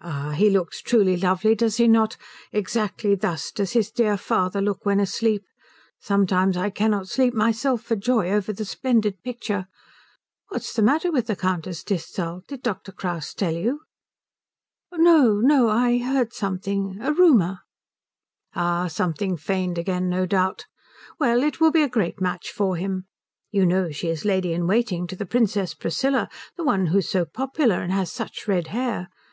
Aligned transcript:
"Ah, 0.00 0.30
he 0.30 0.48
looks 0.48 0.80
truly 0.80 1.16
lovely, 1.16 1.56
does 1.56 1.78
he 1.78 1.88
not. 1.88 2.16
Exactly 2.52 3.16
thus 3.16 3.50
does 3.50 3.72
his 3.72 3.90
dear 3.90 4.16
father 4.16 4.60
look 4.60 4.86
when 4.86 5.00
asleep. 5.00 5.42
Sometimes 5.98 6.56
I 6.56 6.70
cannot 6.70 7.08
sleep 7.08 7.34
myself 7.34 7.82
for 7.82 7.96
joy 7.96 8.30
over 8.30 8.52
the 8.52 8.64
splendid 8.64 9.20
picture. 9.24 9.66
What 10.50 10.60
is 10.62 10.72
the 10.72 10.82
matter 10.82 11.10
with 11.10 11.26
the 11.26 11.34
Countess 11.34 11.82
Disthal? 11.82 12.42
Did 12.46 12.62
Dr. 12.62 12.92
Kraus 12.92 13.34
tell 13.34 13.54
you?" 13.54 13.80
"No, 14.94 15.40
no. 15.40 15.66
I 15.68 15.88
I 15.94 15.98
heard 15.98 16.32
something 16.32 17.00
a 17.02 17.12
rumour." 17.12 17.58
"Ah, 18.54 18.86
something 18.86 19.36
feigned 19.36 19.78
again, 19.78 20.08
no 20.08 20.26
doubt. 20.26 20.66
Well, 21.18 21.42
it 21.42 21.58
will 21.60 21.72
be 21.72 21.82
a 21.82 21.88
great 21.88 22.20
match 22.20 22.52
for 22.52 22.76
him. 22.76 23.06
You 23.50 23.66
know 23.66 23.90
she 23.90 24.06
is 24.10 24.24
lady 24.24 24.52
in 24.52 24.68
waiting 24.68 25.08
to 25.08 25.16
the 25.16 25.26
Princess 25.26 25.74
Priscilla, 25.74 26.28
the 26.56 26.62
one 26.62 26.86
who 26.86 26.98
is 26.98 27.10
so 27.10 27.24
popular 27.24 27.80
and 27.82 27.90
has 27.90 28.12
such 28.12 28.46
red 28.46 28.68
hair? 28.68 29.08